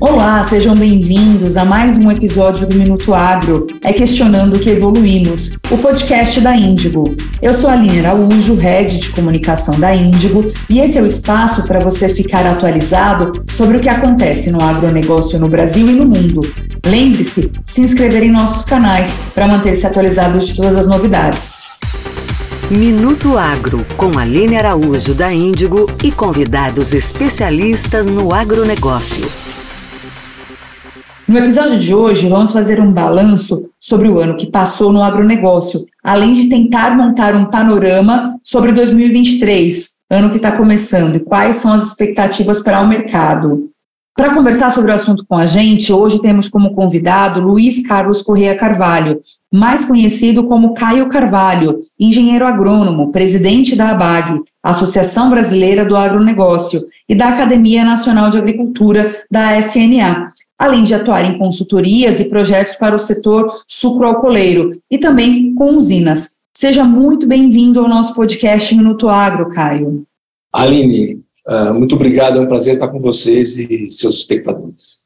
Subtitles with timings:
[0.00, 5.78] Olá, sejam bem-vindos a mais um episódio do Minuto Agro, é Questionando que Evoluímos, o
[5.78, 7.14] podcast da Índigo.
[7.40, 11.62] Eu sou a Aline Araújo, head de comunicação da Índigo, e esse é o espaço
[11.62, 16.40] para você ficar atualizado sobre o que acontece no agronegócio no Brasil e no mundo.
[16.84, 21.54] Lembre-se, se inscrever em nossos canais para manter-se atualizado de todas as novidades.
[22.68, 29.43] Minuto Agro, com Aline Araújo da Índigo e convidados especialistas no agronegócio.
[31.26, 35.86] No episódio de hoje, vamos fazer um balanço sobre o ano que passou no agronegócio,
[36.02, 41.72] além de tentar montar um panorama sobre 2023, ano que está começando, e quais são
[41.72, 43.70] as expectativas para o mercado.
[44.14, 48.54] Para conversar sobre o assunto com a gente, hoje temos como convidado Luiz Carlos Correia
[48.54, 49.18] Carvalho,
[49.54, 57.14] mais conhecido como Caio Carvalho, engenheiro agrônomo, presidente da ABAG, Associação Brasileira do Agronegócio, e
[57.14, 62.96] da Academia Nacional de Agricultura, da SNA, além de atuar em consultorias e projetos para
[62.96, 66.40] o setor sucroalcooleiro e também com usinas.
[66.52, 70.04] Seja muito bem-vindo ao nosso podcast Minuto Agro, Caio.
[70.52, 75.03] Aline, ah, muito obrigado, é um prazer estar com vocês e seus espectadores.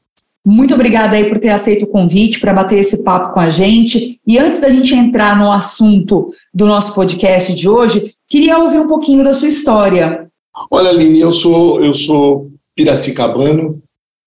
[0.51, 4.19] Muito obrigada aí por ter aceito o convite para bater esse papo com a gente.
[4.27, 8.87] E antes da gente entrar no assunto do nosso podcast de hoje, queria ouvir um
[8.87, 10.27] pouquinho da sua história.
[10.71, 13.83] Olha, Aline, eu sou, eu sou piracicabano,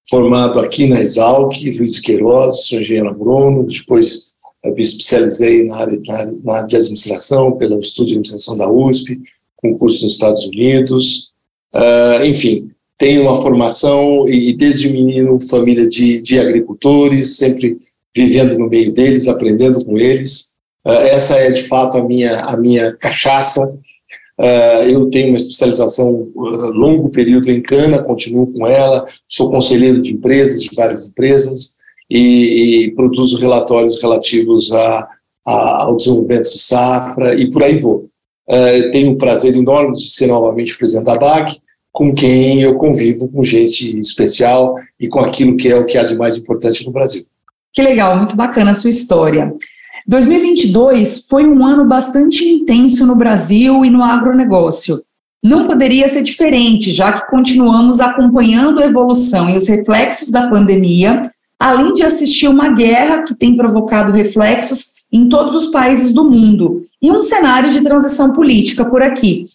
[0.07, 4.33] formado aqui na Exalc, Luiz Queiroz, sou engenheiro agrônomo, depois
[4.63, 5.99] me especializei na área,
[6.43, 9.19] na, área de administração, pelo Estúdio de Administração da USP,
[9.57, 11.33] com curso nos Estados Unidos,
[11.73, 12.70] uh, enfim,
[13.01, 17.79] tenho uma formação e desde menino família de, de agricultores, sempre
[18.15, 20.57] vivendo no meio deles, aprendendo com eles.
[20.85, 23.63] Uh, essa é de fato a minha a minha cachaça.
[24.39, 29.03] Uh, eu tenho uma especialização uh, longo período em cana, continuo com ela.
[29.27, 35.07] Sou conselheiro de empresas, de várias empresas e, e produzo relatórios relativos a,
[35.43, 38.11] a, ao desenvolvimento de safra e por aí vou.
[38.91, 41.61] Tenho um prazer enorme de ser novamente presidente da BAC
[41.91, 46.03] com quem eu convivo com gente especial e com aquilo que é o que há
[46.03, 47.25] de mais importante no Brasil.
[47.73, 49.53] Que legal, muito bacana a sua história.
[50.07, 55.01] 2022 foi um ano bastante intenso no Brasil e no agronegócio.
[55.43, 61.21] Não poderia ser diferente, já que continuamos acompanhando a evolução e os reflexos da pandemia,
[61.59, 66.83] além de assistir uma guerra que tem provocado reflexos em todos os países do mundo
[67.01, 69.45] e um cenário de transição política por aqui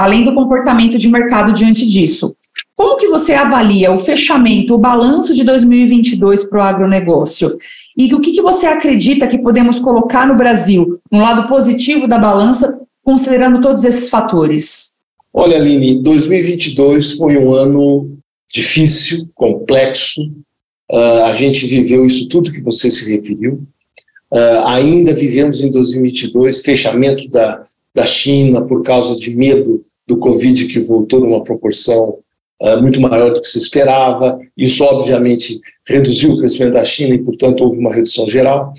[0.00, 2.34] além do comportamento de mercado diante disso.
[2.74, 7.58] Como que você avalia o fechamento, o balanço de 2022 para o agronegócio?
[7.96, 12.18] E o que, que você acredita que podemos colocar no Brasil, no lado positivo da
[12.18, 14.98] balança, considerando todos esses fatores?
[15.34, 18.16] Olha, Aline, 2022 foi um ano
[18.50, 20.22] difícil, complexo.
[20.90, 23.62] Uh, a gente viveu isso tudo que você se referiu.
[24.32, 27.62] Uh, ainda vivemos em 2022 fechamento da,
[27.94, 32.18] da China por causa de medo do Covid que voltou numa proporção
[32.60, 34.38] uh, muito maior do que se esperava.
[34.56, 38.74] Isso, obviamente, reduziu o crescimento da China e, portanto, houve uma redução geral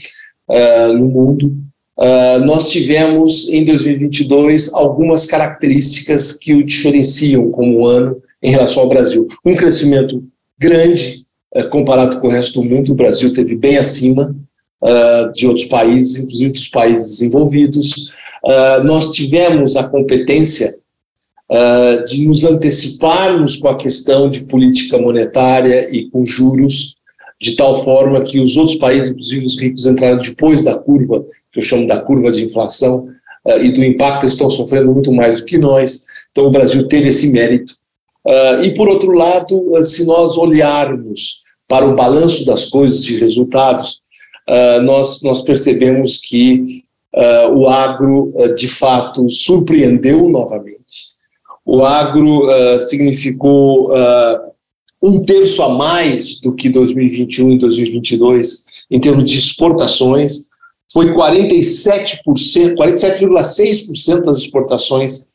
[0.49, 1.55] uh, no mundo.
[1.97, 8.89] Uh, nós tivemos, em 2022, algumas características que o diferenciam como ano em relação ao
[8.89, 9.27] Brasil.
[9.45, 10.21] Um crescimento
[10.59, 11.25] grande
[11.69, 14.33] comparado com o resto do mundo, o Brasil teve bem acima
[15.33, 18.09] de outros países, inclusive dos países desenvolvidos.
[18.85, 20.80] nós tivemos a competência
[21.51, 26.95] uh, de nos anteciparmos com a questão de política monetária e com juros,
[27.39, 31.59] de tal forma que os outros países, inclusive os ricos, entraram depois da curva, que
[31.59, 33.07] eu chamo da curva de inflação,
[33.45, 36.05] uh, e do impacto estão sofrendo muito mais do que nós.
[36.31, 37.75] Então, o Brasil teve esse mérito.
[38.25, 44.01] Uh, e, por outro lado, se nós olharmos para o balanço das coisas de resultados,
[44.83, 46.83] nós, nós percebemos que
[47.53, 51.10] o agro, de fato, surpreendeu novamente
[51.65, 54.51] o agro uh, significou uh,
[55.01, 60.49] um terço a mais do que 2021 e 2022 em termos de exportações,
[60.91, 62.23] foi 47%,
[62.75, 65.27] 47,6% das exportações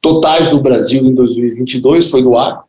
[0.00, 2.64] totais do Brasil em 2022 foi do agro,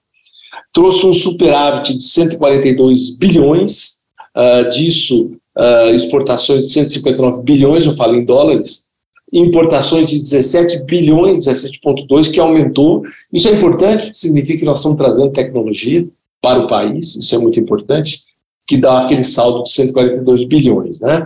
[0.73, 4.03] trouxe um superávit de 142 bilhões,
[4.35, 5.31] uh, disso
[5.93, 8.92] exportações de 159 bilhões, eu falo em dólares,
[9.33, 13.03] importações de 17 bilhões, 17,2, que aumentou.
[13.31, 16.07] Isso é importante, porque significa que nós estamos trazendo tecnologia
[16.41, 18.19] para o país, isso é muito importante,
[18.67, 20.99] que dá aquele saldo de 142 bilhões.
[20.99, 21.25] Né?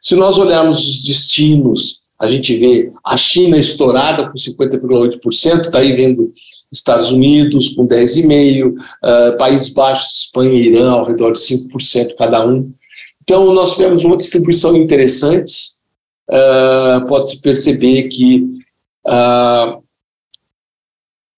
[0.00, 5.92] Se nós olharmos os destinos, a gente vê a China estourada com 50,8%, está aí
[5.94, 6.32] vendo
[6.72, 12.46] Estados Unidos com 10,5%, uh, Países Baixos, Espanha e Irã ao redor de 5% cada
[12.46, 12.72] um.
[13.22, 15.52] Então, nós tivemos uma distribuição interessante.
[16.30, 18.58] Uh, Pode-se perceber que
[19.06, 19.82] uh,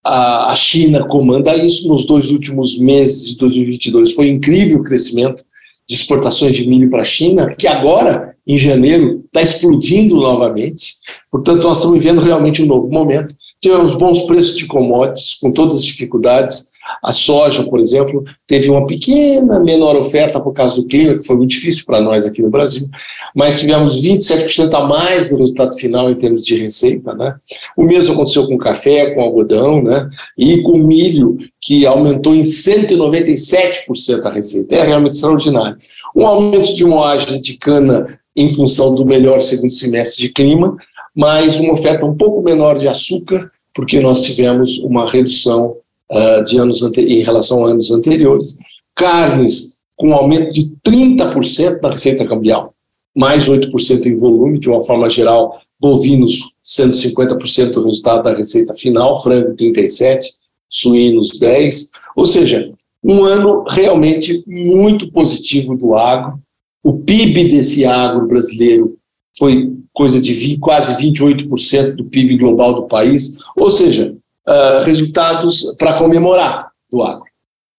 [0.04, 4.12] a China comanda isso nos dois últimos meses de 2022.
[4.12, 5.42] Foi incrível o crescimento
[5.88, 10.94] de exportações de milho para a China, que agora, em janeiro, está explodindo novamente.
[11.30, 13.34] Portanto, nós estamos vivendo realmente um novo momento.
[13.64, 16.70] Tivemos bons preços de commodities, com todas as dificuldades.
[17.02, 21.34] A soja, por exemplo, teve uma pequena menor oferta por causa do clima, que foi
[21.34, 22.87] muito difícil para nós aqui no Brasil,
[23.34, 27.14] mas tivemos 27% a mais do resultado final em termos de receita.
[27.14, 27.37] Né?
[27.75, 30.11] O mesmo aconteceu com café, com algodão né?
[30.37, 34.75] e com milho, que aumentou em 197% a receita.
[34.75, 35.78] É realmente extraordinário.
[36.14, 40.76] Um aumento de moagem de cana em função do melhor segundo semestre de clima,
[41.14, 45.76] mas uma oferta um pouco menor de açúcar, porque nós tivemos uma redução
[46.11, 48.59] uh, de anos em relação a anos anteriores.
[48.94, 52.75] Carnes com um aumento de 30% na receita cambial,
[53.17, 59.23] mais 8% em volume, de uma forma geral, bovinos 150% do resultado da receita final,
[59.23, 60.21] frango 37%,
[60.69, 62.73] suínos 10%, ou seja,
[63.03, 66.41] um ano realmente muito positivo do agro.
[66.82, 68.97] O PIB desse agro brasileiro
[69.36, 74.14] foi coisa de quase 28% do PIB global do país, ou seja,
[74.46, 77.25] uh, resultados para comemorar do agro.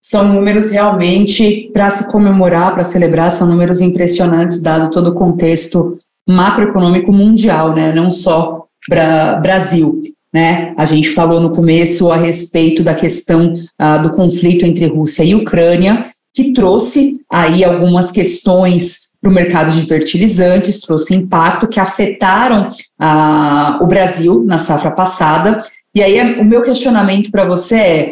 [0.01, 5.97] São números realmente para se comemorar, para celebrar, são números impressionantes, dado todo o contexto
[6.27, 7.91] macroeconômico mundial, né?
[7.91, 10.01] não só para Brasil.
[10.31, 10.73] Né?
[10.77, 15.33] A gente falou no começo a respeito da questão uh, do conflito entre Rússia e
[15.33, 16.03] Ucrânia,
[16.33, 23.83] que trouxe aí algumas questões para o mercado de fertilizantes, trouxe impacto que afetaram uh,
[23.83, 25.63] o Brasil na safra passada
[25.95, 28.11] e aí o meu questionamento para você é: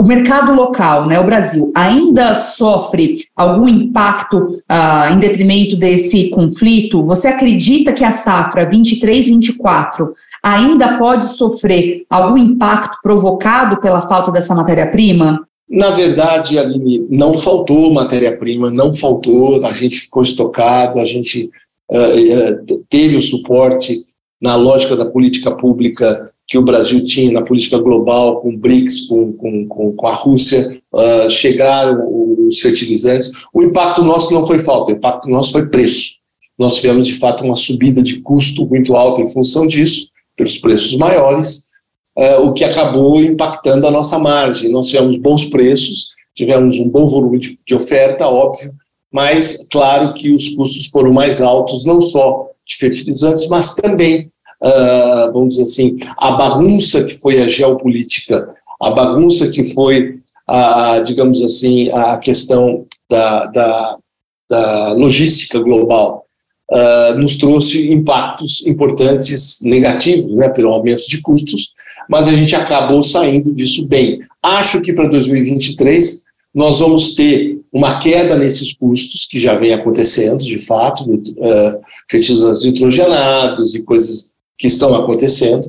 [0.00, 7.04] o mercado local, né, o Brasil, ainda sofre algum impacto uh, em detrimento desse conflito?
[7.04, 10.08] Você acredita que a safra 23-24
[10.42, 15.46] ainda pode sofrer algum impacto provocado pela falta dessa matéria-prima?
[15.68, 21.50] Na verdade, Aline, não faltou matéria-prima, não faltou, a gente ficou estocado, a gente
[21.90, 24.06] uh, uh, teve o suporte
[24.40, 29.02] na lógica da política pública que o Brasil tinha na política global, com o BRICS,
[29.02, 33.32] com, com, com, com a Rússia, uh, chegaram os fertilizantes.
[33.52, 36.16] O impacto nosso não foi falta, o impacto nosso foi preço.
[36.58, 40.96] Nós tivemos, de fato, uma subida de custo muito alta em função disso, pelos preços
[40.96, 41.67] maiores,
[42.18, 44.70] uh, o que acabou impactando a nossa margem.
[44.70, 48.72] Nós tivemos bons preços, tivemos um bom volume de, de oferta, óbvio,
[49.10, 54.30] mas claro que os custos foram mais altos, não só de fertilizantes, mas também
[54.62, 61.00] uh, vamos dizer assim, a bagunça que foi a geopolítica, a bagunça que foi, a,
[61.00, 63.96] digamos assim, a questão da, da,
[64.48, 66.24] da logística global,
[66.70, 71.74] uh, nos trouxe impactos importantes negativos, né, pelo aumento de custos,
[72.08, 74.20] mas a gente acabou saindo disso bem.
[74.42, 76.24] Acho que para 2023
[76.54, 82.64] nós vamos ter uma queda nesses custos, que já vem acontecendo, de fato, uh, fertilizantes
[82.64, 85.66] nitrogenados e coisas que estão acontecendo.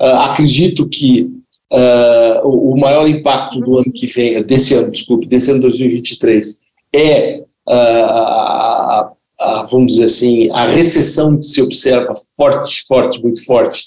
[0.00, 1.30] Uh, acredito que
[1.72, 6.60] uh, o maior impacto do ano que vem, desse ano, desculpe, desse ano 2023,
[6.92, 13.44] é uh, a, a, vamos dizer assim, a recessão que se observa forte, forte, muito
[13.44, 13.84] forte,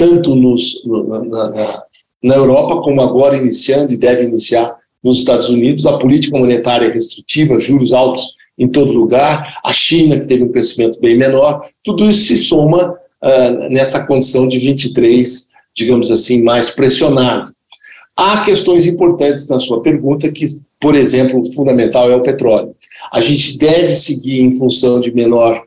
[0.00, 1.82] tanto nos, no, na,
[2.24, 7.60] na Europa, como agora iniciando e deve iniciar nos Estados Unidos, a política monetária restritiva,
[7.60, 12.28] juros altos em todo lugar, a China, que teve um crescimento bem menor, tudo isso
[12.28, 17.52] se soma uh, nessa condição de 23, digamos assim, mais pressionado.
[18.16, 20.46] Há questões importantes na sua pergunta, que,
[20.80, 22.74] por exemplo, fundamental é o petróleo.
[23.12, 25.62] A gente deve seguir em função de menor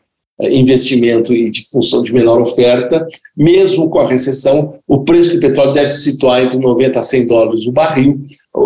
[0.52, 5.74] investimento e de função de menor oferta, mesmo com a recessão, o preço do petróleo
[5.74, 8.20] deve se situar entre 90 a 100 dólares o barril,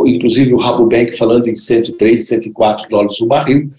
[0.05, 3.69] inclusive o Rabobank falando em 103, 104 dólares o barril.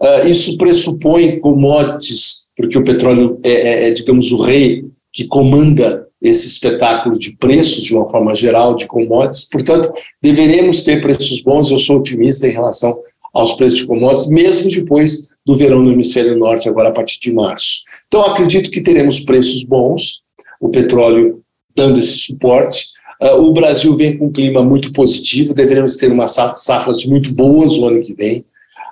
[0.00, 6.08] Uh, isso pressupõe commodities porque o petróleo é, é, é, digamos, o rei que comanda
[6.20, 9.48] esse espetáculo de preços, de uma forma geral, de commodities.
[9.48, 11.70] Portanto, deveremos ter preços bons.
[11.70, 13.00] Eu sou otimista em relação
[13.32, 17.32] aos preços de commodities, mesmo depois do verão no hemisfério norte, agora a partir de
[17.32, 17.80] março.
[18.06, 20.20] Então, acredito que teremos preços bons,
[20.60, 21.40] o petróleo
[21.74, 22.88] dando esse suporte.
[23.22, 27.72] Uh, o Brasil vem com um clima muito positivo, deveremos ter umas safras muito boas
[27.78, 28.44] o ano que vem.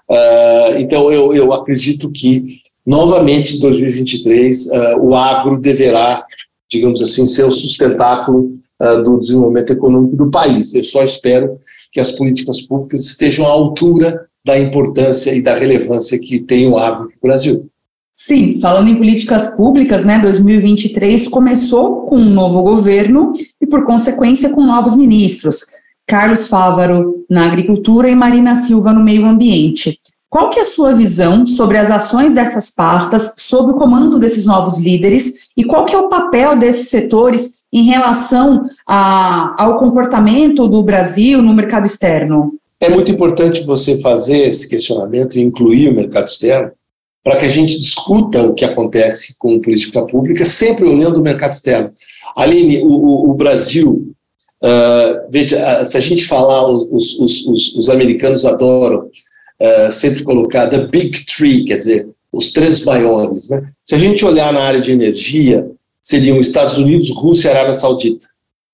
[0.09, 6.25] Uh, então, eu, eu acredito que novamente em 2023 uh, o agro deverá,
[6.71, 8.57] digamos assim, ser o sustentáculo
[9.05, 10.75] do desenvolvimento econômico do país.
[10.75, 11.59] Eu só espero
[11.91, 16.79] que as políticas públicas estejam à altura da importância e da relevância que tem o
[16.79, 17.69] agro no Brasil.
[18.15, 24.51] Sim, falando em políticas públicas, né, 2023 começou com um novo governo e, por consequência,
[24.51, 25.67] com novos ministros.
[26.07, 29.99] Carlos Fávaro na agricultura e Marina Silva no meio ambiente.
[30.31, 34.47] Qual que é a sua visão sobre as ações dessas pastas, sob o comando desses
[34.47, 40.69] novos líderes, e qual que é o papel desses setores em relação a, ao comportamento
[40.69, 42.55] do Brasil no mercado externo?
[42.81, 46.73] É muito importante você fazer esse questionamento e incluir o mercado externo,
[47.25, 51.53] para que a gente discuta o que acontece com política pública, sempre olhando o mercado
[51.53, 51.91] externo.
[52.37, 54.15] Aline, o, o, o Brasil,
[54.63, 60.69] uh, veja, se a gente falar, os, os, os, os americanos adoram uh, sempre colocar
[60.69, 63.49] the big three, quer dizer, os três maiores.
[63.49, 63.71] Né?
[63.83, 65.69] Se a gente olhar na área de energia,
[66.01, 68.27] seriam Estados Unidos, Rússia e Arábia Saudita.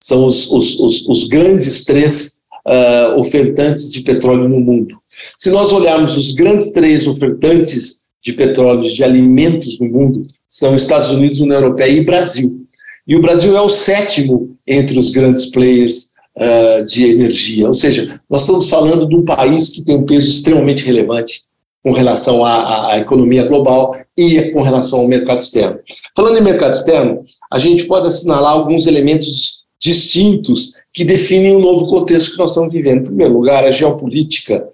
[0.03, 4.97] São os, os, os, os grandes três uh, ofertantes de petróleo no mundo.
[5.37, 11.11] Se nós olharmos os grandes três ofertantes de petróleo, de alimentos no mundo são Estados
[11.11, 12.63] Unidos, União Europeia e Brasil.
[13.07, 17.67] E o Brasil é o sétimo entre os grandes players uh, de energia.
[17.67, 21.43] Ou seja, nós estamos falando de um país que tem um peso extremamente relevante
[21.83, 25.81] com relação à, à, economia global e com relação ao mercado externo.
[26.17, 31.89] Falando em mercado externo, a gente pode assinalar alguns elementos distintos que definem o novo
[31.89, 33.01] contexto que nós estamos vivendo.
[33.01, 34.65] Em primeiro lugar, a geopolítica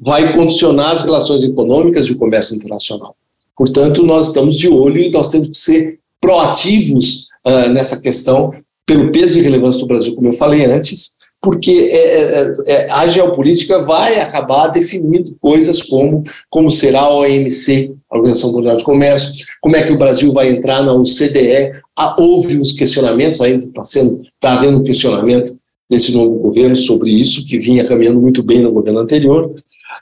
[0.00, 3.14] vai condicionar as relações econômicas e o comércio internacional.
[3.56, 8.54] Portanto, nós estamos de olho e nós temos que ser proativos uh, nessa questão,
[8.86, 13.06] pelo peso e relevância do Brasil, como eu falei antes, porque é, é, é, a
[13.06, 19.44] geopolítica vai acabar definindo coisas como como será a OMC, a Organização Mundial de Comércio,
[19.60, 21.83] como é que o Brasil vai entrar na OCDE.
[21.96, 25.56] Ah, houve uns questionamentos, ainda está sendo, está havendo um questionamento
[25.88, 29.54] desse novo governo sobre isso, que vinha caminhando muito bem no governo anterior.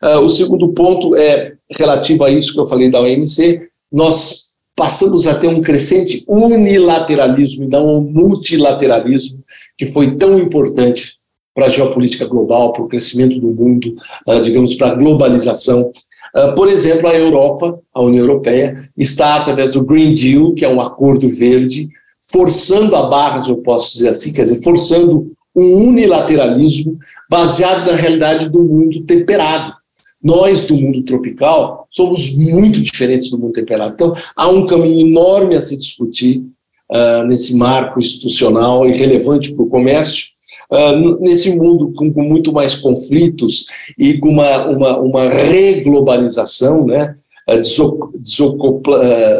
[0.02, 3.68] Uh, o segundo ponto é relativo a isso que eu falei da OMC.
[3.90, 9.42] Nós passamos a ter um crescente unilateralismo e não um multilateralismo,
[9.76, 11.18] que foi tão importante
[11.54, 13.94] para a geopolítica global, para o crescimento do mundo,
[14.26, 15.92] uh, digamos, para a globalização.
[16.34, 20.68] Uh, por exemplo, a Europa, a União Europeia, está, através do Green Deal, que é
[20.68, 21.88] um acordo verde,
[22.32, 26.98] forçando a barra, se eu posso dizer assim, quer dizer, forçando um unilateralismo
[27.30, 29.74] baseado na realidade do mundo temperado.
[30.22, 33.94] Nós, do mundo tropical, somos muito diferentes do mundo temperado.
[33.94, 36.44] Então, há um caminho enorme a se discutir
[36.90, 40.31] uh, nesse marco institucional e relevante para o comércio,
[40.72, 43.66] uh, nesse mundo com, com, muito mais conflitos
[43.98, 47.14] e com uma, uma, uma reglobalização, né?
[47.48, 47.60] Uh,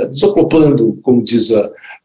[0.09, 1.51] desocuplando, como diz,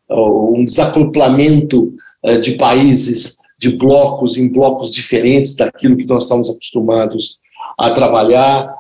[0.09, 1.93] um desacoplamento
[2.41, 7.39] de países de blocos em blocos diferentes daquilo que nós estamos acostumados
[7.77, 8.73] a trabalhar,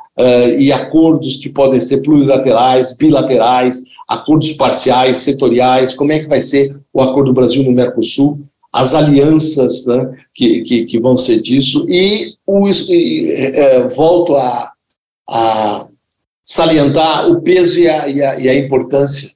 [0.57, 6.79] e acordos que podem ser plurilaterais, bilaterais, acordos parciais, setoriais, como é que vai ser
[6.93, 8.39] o acordo do Brasil no Mercosul,
[8.71, 14.71] as alianças né, que, que, que, vão ser disso, e, o, e é, volto a,
[15.29, 15.87] a,
[16.43, 19.31] salientar o peso e a, e a, e a importância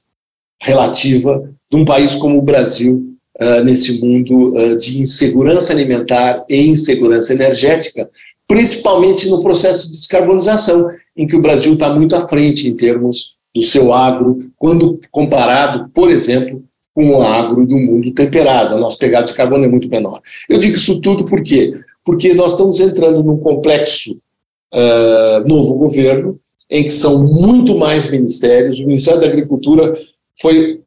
[0.60, 3.08] relativa de um país como o Brasil,
[3.40, 8.08] Uh, nesse mundo uh, de insegurança alimentar e insegurança energética,
[8.46, 13.38] principalmente no processo de descarbonização, em que o Brasil está muito à frente em termos
[13.54, 16.62] do seu agro, quando comparado, por exemplo,
[16.94, 18.74] com o agro do mundo temperado.
[18.74, 20.20] A nossa pegada de carbono é muito menor.
[20.48, 21.74] Eu digo isso tudo por quê?
[22.04, 24.18] Porque nós estamos entrando num complexo
[24.72, 26.38] uh, novo governo,
[26.70, 28.80] em que são muito mais ministérios.
[28.80, 29.94] O Ministério da Agricultura
[30.40, 30.80] foi,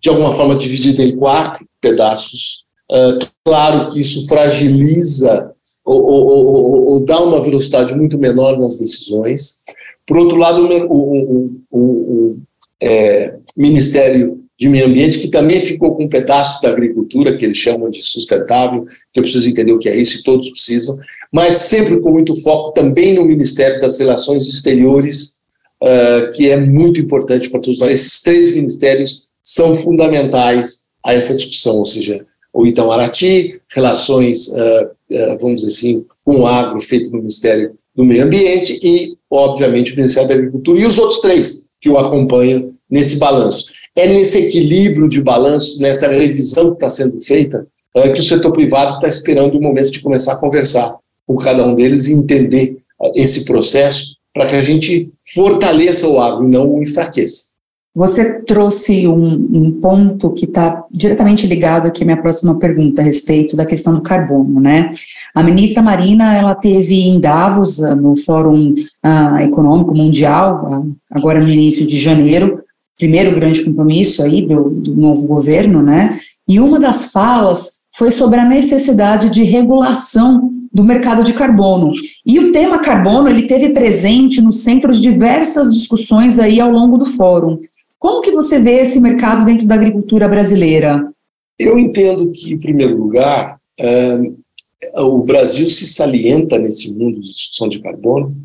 [0.00, 2.64] de alguma forma, dividido em quatro pedaços.
[2.90, 5.52] Uh, claro que isso fragiliza
[5.84, 9.62] ou, ou, ou, dá uma velocidade muito menor nas decisões.
[10.06, 12.38] Por outro lado, o, o, o, o
[12.80, 17.56] é, Ministério de Meio Ambiente, que também ficou com um pedaço da agricultura, que eles
[17.56, 20.98] chamam de sustentável, que eu preciso entender o que é isso, e todos precisam,
[21.32, 25.38] mas sempre com muito foco também no Ministério das Relações Exteriores,
[25.82, 27.92] uh, que é muito importante para todos nós.
[27.92, 35.36] Esses três ministérios são fundamentais a essa discussão, ou seja, o Itamaraty, relações uh, é,
[35.38, 39.96] vamos dizer assim, com o agro feito no Ministério do Meio Ambiente e, obviamente, o
[39.96, 43.70] Ministério da Agricultura e os outros três que o acompanham nesse balanço.
[43.98, 48.52] É nesse equilíbrio de balanço, nessa revisão que está sendo feita, é, que o setor
[48.52, 50.94] privado está esperando o momento de começar a conversar
[51.26, 56.20] com cada um deles e entender é, esse processo para que a gente fortaleça o
[56.20, 57.48] agro e não o enfraqueça.
[57.92, 63.04] Você trouxe um, um ponto que está diretamente ligado aqui à minha próxima pergunta a
[63.04, 64.92] respeito da questão do carbono, né?
[65.34, 68.74] A ministra Marina, ela teve em Davos, ah, no Fórum
[69.04, 72.62] uh, Econômico Mundial, uh, agora no início de janeiro,
[72.98, 76.10] primeiro grande compromisso aí do, do novo governo, né?
[76.48, 81.90] E uma das falas foi sobre a necessidade de regulação do mercado de carbono.
[82.26, 86.98] E o tema carbono, ele teve presente no centro de diversas discussões aí ao longo
[86.98, 87.58] do fórum.
[87.98, 91.10] Como que você vê esse mercado dentro da agricultura brasileira?
[91.58, 97.68] Eu entendo que, em primeiro lugar, uh, o Brasil se salienta nesse mundo de discussão
[97.68, 98.36] de carbono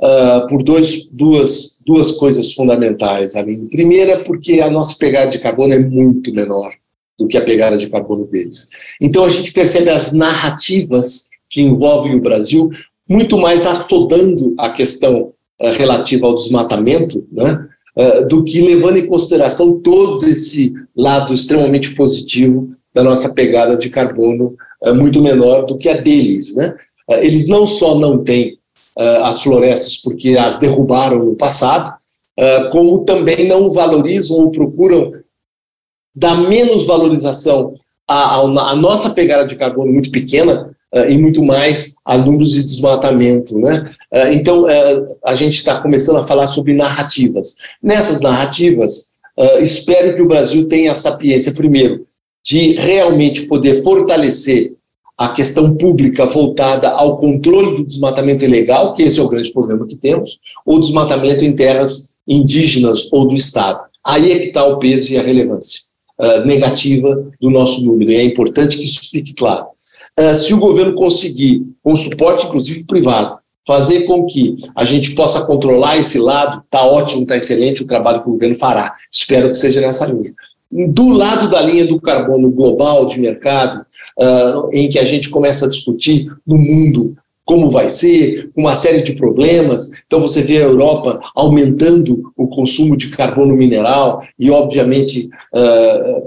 [0.00, 3.36] uh, por dois, duas, duas coisas fundamentais.
[3.36, 6.72] A primeira, porque a nossa pegada de carbono é muito menor
[7.18, 8.70] do que a pegada de carbono deles.
[9.00, 12.70] Então, a gente percebe as narrativas que envolvem o Brasil
[13.08, 17.66] muito mais atodando a questão uh, relativa ao desmatamento, né?
[17.96, 23.90] Eh, do que levando em consideração todo esse lado extremamente positivo da nossa pegada de
[23.90, 24.54] carbono,
[24.94, 26.54] muito menor do que a deles.
[26.54, 26.72] Né?
[27.20, 28.59] Eles não só não têm
[28.98, 31.94] as florestas porque as derrubaram no passado,
[32.72, 35.12] como também não valorizam ou procuram
[36.14, 37.74] dar menos valorização
[38.06, 42.64] à, à, nossa pegada de carbono muito pequena, Uh, e muito mais a números de
[42.64, 43.56] desmatamento.
[43.56, 43.92] Né?
[44.12, 47.54] Uh, então, uh, a gente está começando a falar sobre narrativas.
[47.80, 49.14] Nessas narrativas,
[49.60, 52.04] espero que o Brasil tenha a sapiência, primeiro,
[52.44, 54.74] de realmente poder fortalecer
[55.20, 59.86] a questão pública voltada ao controle do desmatamento ilegal, que esse é o grande problema
[59.86, 63.80] que temos, ou desmatamento em terras indígenas ou do Estado.
[64.02, 65.90] Aí é que está o peso e a relevância
[66.46, 69.66] negativa do nosso número, e é importante que isso fique claro.
[70.18, 75.46] Uh, se o governo conseguir, com suporte inclusive privado, fazer com que a gente possa
[75.46, 78.94] controlar esse lado, está ótimo, está excelente o trabalho que o governo fará.
[79.12, 80.32] Espero que seja nessa linha.
[80.88, 83.84] Do lado da linha do carbono global de mercado,
[84.18, 87.16] uh, em que a gente começa a discutir no mundo
[87.50, 89.90] como vai ser, uma série de problemas.
[90.06, 96.18] Então, você vê a Europa aumentando o consumo de carbono mineral e, obviamente, uh,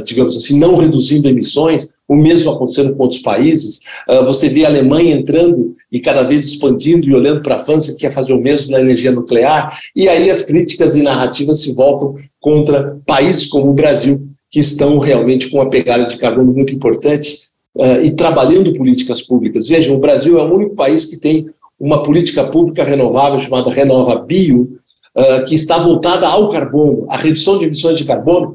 [0.00, 3.82] uh, digamos assim, não reduzindo emissões, o mesmo acontecendo com outros países.
[4.10, 7.92] Uh, você vê a Alemanha entrando e cada vez expandindo e olhando para a França,
[7.92, 11.74] que quer fazer o mesmo na energia nuclear, e aí as críticas e narrativas se
[11.76, 14.21] voltam contra países como o Brasil,
[14.52, 19.66] que estão realmente com uma pegada de carbono muito importante uh, e trabalhando políticas públicas.
[19.66, 21.46] Vejam, o Brasil é o único país que tem
[21.80, 24.78] uma política pública renovável chamada Renova Bio,
[25.16, 28.54] uh, que está voltada ao carbono, à redução de emissões de carbono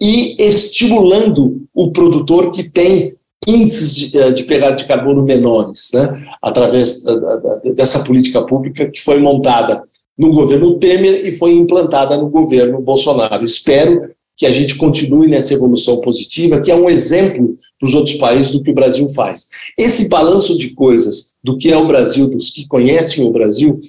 [0.00, 3.14] e estimulando o produtor que tem
[3.46, 8.90] índices de, eh, de pegada de carbono menores, né, através da, da, dessa política pública
[8.90, 9.82] que foi montada
[10.16, 13.44] no governo Temer e foi implantada no governo Bolsonaro.
[13.44, 18.16] Espero que a gente continue nessa evolução positiva, que é um exemplo para os outros
[18.16, 19.48] países do que o Brasil faz.
[19.78, 23.80] Esse balanço de coisas do que é o Brasil, dos que conhecem o Brasil,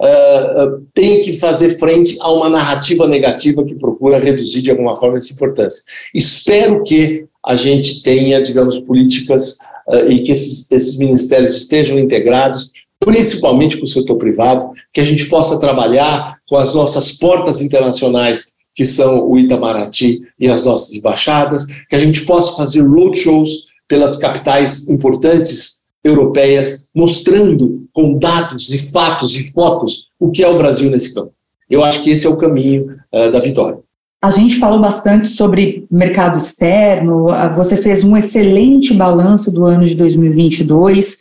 [0.00, 4.96] uh, uh, tem que fazer frente a uma narrativa negativa que procura reduzir de alguma
[4.96, 5.82] forma essa importância.
[6.14, 12.72] Espero que a gente tenha, digamos, políticas uh, e que esses, esses ministérios estejam integrados,
[13.00, 18.53] principalmente com o setor privado, que a gente possa trabalhar com as nossas portas internacionais
[18.74, 24.16] que são o Itamaraty e as nossas embaixadas, que a gente possa fazer roadshows pelas
[24.16, 30.90] capitais importantes europeias, mostrando com dados e fatos e fotos o que é o Brasil
[30.90, 31.32] nesse campo.
[31.70, 33.78] Eu acho que esse é o caminho uh, da vitória.
[34.20, 39.94] A gente falou bastante sobre mercado externo, você fez um excelente balanço do ano de
[39.94, 41.18] 2022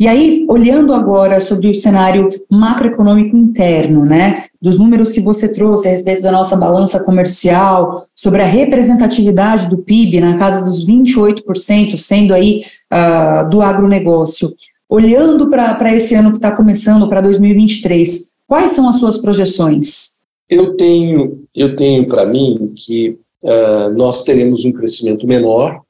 [0.00, 5.88] e aí, olhando agora sobre o cenário macroeconômico interno, né, dos números que você trouxe
[5.88, 11.96] a respeito da nossa balança comercial, sobre a representatividade do PIB na casa dos 28%,
[11.96, 14.52] sendo aí uh, do agronegócio,
[14.88, 20.18] olhando para esse ano que está começando, para 2023, quais são as suas projeções?
[20.48, 23.10] Eu tenho, eu tenho para mim que
[23.42, 25.82] uh, nós teremos um crescimento menor,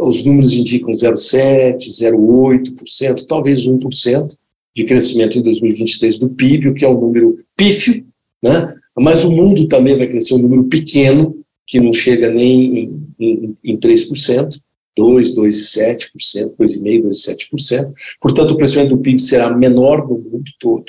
[0.00, 4.28] os números indicam 0,7%, 0,8%, talvez 1%
[4.78, 8.06] de crescimento em 2023 do PIB, o que é um número pífio,
[8.40, 8.72] né?
[8.96, 11.34] mas o mundo também vai crescer um número pequeno,
[11.66, 14.56] que não chega nem em, em, em 3%,
[14.96, 17.92] 2, 2,7%, 2,5%, 2,7%.
[18.20, 20.86] Portanto, o crescimento do PIB será menor no mundo todo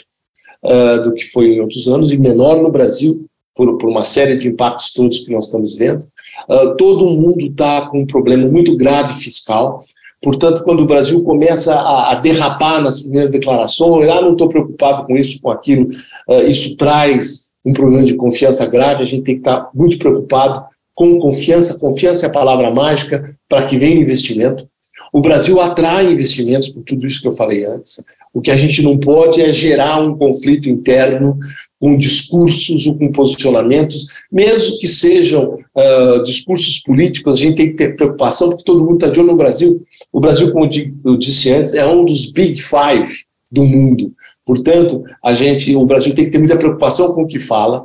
[0.63, 3.25] uh, do que foi em outros anos e menor no Brasil,
[3.55, 6.05] por, por uma série de impactos todos que nós estamos vendo.
[6.47, 9.83] Uh, todo mundo está com um problema muito grave fiscal.
[10.21, 15.05] Portanto, quando o Brasil começa a, a derrapar nas primeiras declarações, ah, não estou preocupado
[15.05, 15.89] com isso, com aquilo,
[16.27, 20.63] uh, isso traz um problema de confiança grave, a gente tem que estar muito preocupado
[20.93, 21.79] com confiança.
[21.79, 24.67] Confiança é a palavra mágica para que venha investimento.
[25.13, 28.03] O Brasil atrai investimentos por tudo isso que eu falei antes.
[28.33, 31.37] O que a gente não pode é gerar um conflito interno
[31.79, 37.75] com discursos ou com posicionamentos, mesmo que sejam uh, discursos políticos, a gente tem que
[37.75, 39.81] ter preocupação, porque todo mundo está de olho no Brasil.
[40.11, 40.69] O Brasil, como
[41.05, 43.13] eu disse antes, é um dos Big Five
[43.51, 44.13] do mundo.
[44.45, 47.83] Portanto, a gente, o Brasil tem que ter muita preocupação com o que fala.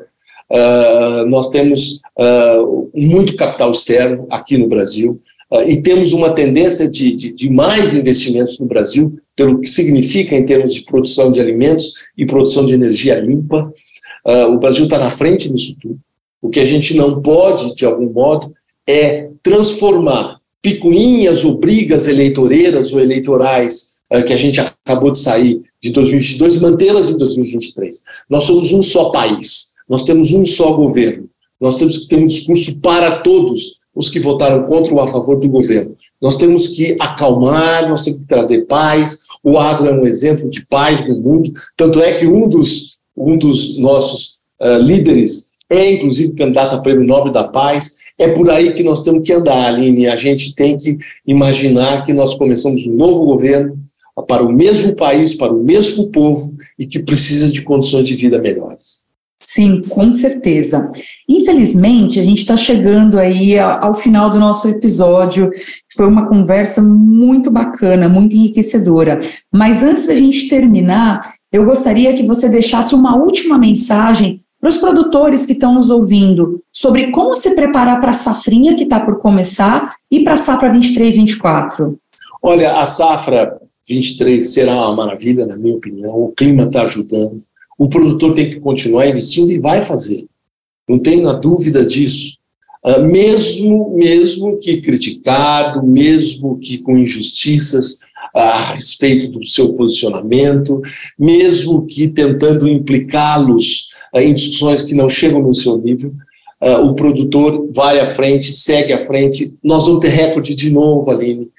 [0.50, 5.20] Uh, nós temos uh, muito capital externo aqui no Brasil
[5.52, 10.34] uh, e temos uma tendência de, de, de, mais investimentos no Brasil, pelo que significa
[10.34, 13.72] em termos de produção de alimentos e produção de energia limpa.
[14.48, 15.98] o Brasil está na frente nisso tudo.
[16.40, 18.54] O que a gente não pode, de algum modo,
[18.86, 25.90] é transformar picuinhas ou brigas eleitoreiras ou eleitorais que a gente acabou de sair de
[25.90, 28.04] 2022 e mantê-las em 2023.
[28.30, 31.28] Nós somos um só país, nós temos um só governo,
[31.60, 35.38] nós temos que ter um discurso para todos os que votaram contra ou a favor
[35.38, 35.96] do governo.
[36.20, 39.24] Nós temos que acalmar, nós temos que trazer paz.
[39.42, 43.36] O agro é um exemplo de paz no mundo, tanto é que um dos, um
[43.36, 47.98] dos nossos uh, líderes é, inclusive, candidato a Prêmio Nobel da Paz.
[48.18, 50.06] É por aí que nós temos que andar, Aline.
[50.06, 53.76] A gente tem que imaginar que nós começamos um novo governo,
[54.28, 58.40] para o mesmo país, para o mesmo povo e que precisa de condições de vida
[58.40, 59.04] melhores.
[59.40, 60.90] Sim, com certeza.
[61.28, 65.50] Infelizmente, a gente está chegando aí ao final do nosso episódio.
[65.94, 69.20] Foi uma conversa muito bacana, muito enriquecedora.
[69.52, 71.20] Mas antes da gente terminar,
[71.52, 76.64] eu gostaria que você deixasse uma última mensagem para os produtores que estão nos ouvindo
[76.72, 80.72] sobre como se preparar para a safrinha que está por começar e para a safra
[80.72, 81.94] 23-24.
[82.42, 86.14] Olha, a safra 23 será uma maravilha, na minha opinião.
[86.14, 87.36] O clima está ajudando.
[87.78, 90.24] O produtor tem que continuar investindo e vai fazer.
[90.88, 92.38] Não tenho a dúvida disso.
[92.82, 97.98] Uh, mesmo, mesmo que criticado, mesmo que com injustiças
[98.34, 100.80] a respeito do seu posicionamento,
[101.18, 106.12] mesmo que tentando implicá-los em discussões que não chegam no seu nível,
[106.62, 109.54] uh, o produtor vai à frente, segue à frente.
[109.62, 111.50] Nós vamos ter recorde de novo, Aline.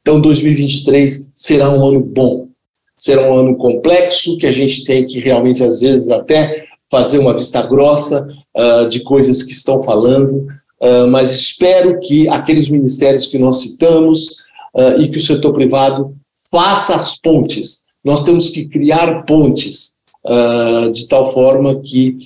[0.00, 2.48] Então, 2023 será um ano bom,
[2.94, 7.34] será um ano complexo, que a gente tem que realmente, às vezes, até fazer uma
[7.34, 10.46] vista grossa uh, de coisas que estão falando,
[10.80, 16.14] uh, mas espero que aqueles ministérios que nós citamos uh, e que o setor privado
[16.50, 17.84] faça as pontes.
[18.04, 19.94] Nós temos que criar pontes
[20.92, 22.16] de tal forma que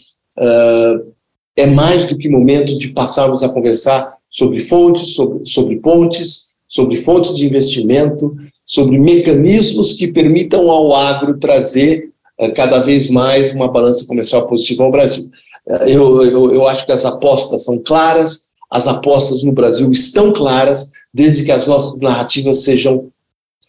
[1.56, 6.96] é mais do que momento de passarmos a conversar sobre fontes, sobre, sobre pontes, sobre
[6.96, 13.66] fontes de investimento, sobre mecanismos que permitam ao agro trazer uh, cada vez mais uma
[13.66, 15.30] balança comercial positiva ao Brasil.
[15.66, 20.32] Uh, eu, eu, eu acho que as apostas são claras, as apostas no Brasil estão
[20.32, 23.10] claras, desde que as nossas narrativas sejam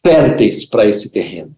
[0.05, 1.51] férteis para esse terreno.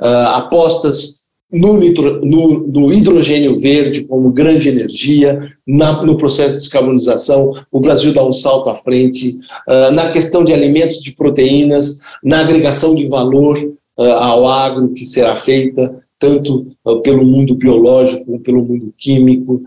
[0.00, 1.21] Uh, apostas
[1.52, 7.80] no, nitro, no, no, hidrogênio verde como grande energia, na, no processo de descarbonização, o
[7.80, 9.38] Brasil dá um salto à frente,
[9.68, 15.04] uh, na questão de alimentos de proteínas, na agregação de valor uh, ao agro que
[15.04, 19.62] será feita, tanto uh, pelo mundo biológico como pelo mundo químico.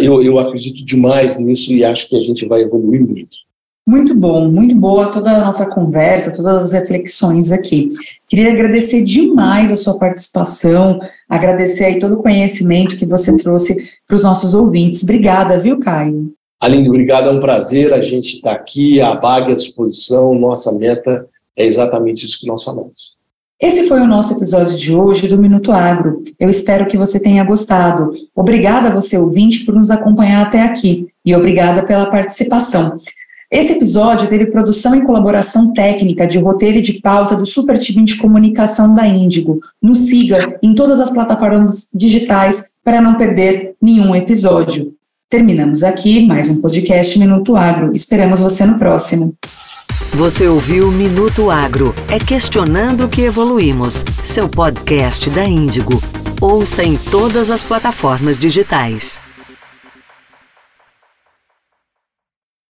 [0.00, 3.47] eu, eu acredito demais nisso e acho que a gente vai evoluir muito.
[3.88, 7.88] Muito bom, muito boa toda a nossa conversa, todas as reflexões aqui.
[8.28, 14.14] Queria agradecer demais a sua participação, agradecer aí todo o conhecimento que você trouxe para
[14.14, 15.02] os nossos ouvintes.
[15.02, 16.34] Obrigada, viu, Caio?
[16.60, 21.26] Aline, obrigado, é um prazer a gente estar aqui, a BAG à disposição, nossa meta
[21.56, 23.16] é exatamente isso que nós falamos.
[23.58, 26.22] Esse foi o nosso episódio de hoje do Minuto Agro.
[26.38, 28.12] Eu espero que você tenha gostado.
[28.36, 32.94] Obrigada a você, ouvinte, por nos acompanhar até aqui e obrigada pela participação.
[33.50, 38.04] Esse episódio teve produção e colaboração técnica de roteiro e de pauta do super time
[38.04, 39.58] de comunicação da Índigo.
[39.80, 44.92] Nos siga em todas as plataformas digitais para não perder nenhum episódio.
[45.30, 47.90] Terminamos aqui mais um podcast Minuto Agro.
[47.94, 49.34] Esperamos você no próximo.
[50.12, 51.94] Você ouviu Minuto Agro.
[52.10, 54.04] É questionando que evoluímos.
[54.22, 56.02] Seu podcast da Índigo.
[56.38, 59.18] Ouça em todas as plataformas digitais.